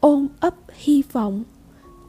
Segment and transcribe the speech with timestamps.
[0.00, 1.44] ôm ấp hy vọng.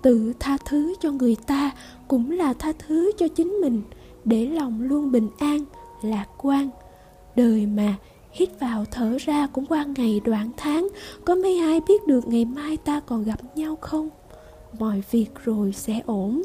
[0.02, 1.72] Tự tha thứ cho người ta
[2.08, 3.82] cũng là tha thứ cho chính mình.
[4.26, 5.66] Để lòng luôn bình an,
[6.02, 6.70] lạc quan.
[7.36, 7.96] Đời mà
[8.32, 10.88] hít vào thở ra cũng qua ngày đoạn tháng,
[11.26, 14.10] có mấy ai biết được ngày mai ta còn gặp nhau không?
[14.80, 16.42] Mọi việc rồi sẽ ổn.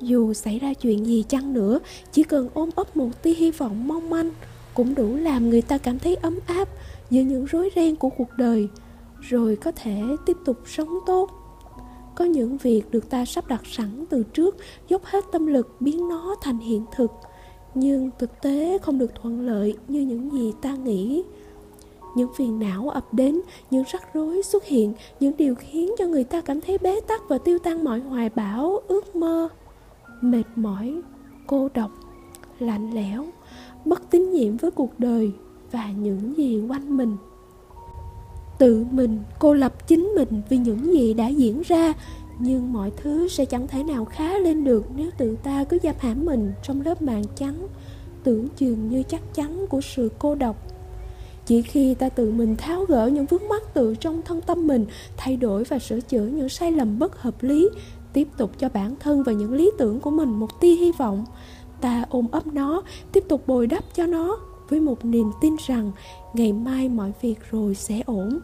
[0.00, 1.78] Dù xảy ra chuyện gì chăng nữa,
[2.12, 4.30] chỉ cần ôm ấp một tia hy vọng mong manh
[4.74, 6.68] cũng đủ làm người ta cảm thấy ấm áp
[7.10, 8.68] giữa những rối ren của cuộc đời
[9.20, 11.30] rồi có thể tiếp tục sống tốt.
[12.14, 14.56] Có những việc được ta sắp đặt sẵn từ trước,
[14.88, 17.10] dốc hết tâm lực biến nó thành hiện thực.
[17.74, 21.24] Nhưng thực tế không được thuận lợi như những gì ta nghĩ.
[22.16, 26.24] Những phiền não ập đến, những rắc rối xuất hiện, những điều khiến cho người
[26.24, 29.48] ta cảm thấy bế tắc và tiêu tan mọi hoài bão, ước mơ.
[30.20, 31.00] Mệt mỏi,
[31.46, 31.90] cô độc,
[32.58, 33.26] lạnh lẽo,
[33.84, 35.32] bất tín nhiệm với cuộc đời
[35.72, 37.16] và những gì quanh mình
[38.58, 41.94] tự mình, cô lập chính mình vì những gì đã diễn ra.
[42.38, 45.94] Nhưng mọi thứ sẽ chẳng thể nào khá lên được nếu tự ta cứ giam
[45.98, 47.68] hãm mình trong lớp màn trắng,
[48.24, 50.56] tưởng chừng như chắc chắn của sự cô độc.
[51.46, 54.86] Chỉ khi ta tự mình tháo gỡ những vướng mắc từ trong thân tâm mình,
[55.16, 57.68] thay đổi và sửa chữa những sai lầm bất hợp lý,
[58.12, 61.24] tiếp tục cho bản thân và những lý tưởng của mình một tia hy vọng,
[61.80, 64.38] ta ôm ấp nó, tiếp tục bồi đắp cho nó
[64.68, 65.92] với một niềm tin rằng
[66.34, 68.38] ngày mai mọi việc rồi sẽ ổn.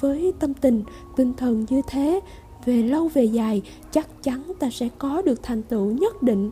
[0.00, 0.84] Với tâm tình,
[1.16, 2.20] tinh thần như thế,
[2.64, 6.50] về lâu về dài, chắc chắn ta sẽ có được thành tựu nhất định,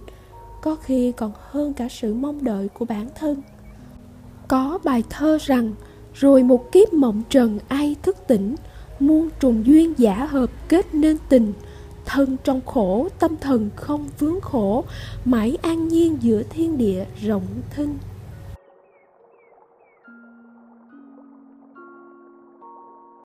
[0.63, 3.43] có khi còn hơn cả sự mong đợi của bản thân.
[4.49, 5.73] Có bài thơ rằng,
[6.15, 8.55] rồi một kiếp mộng trần ai thức tỉnh,
[9.01, 11.53] muôn trùng duyên giả hợp kết nên tình.
[12.07, 14.85] Thân trong khổ, tâm thần không vướng khổ,
[15.25, 17.99] mãi an nhiên giữa thiên địa rộng thinh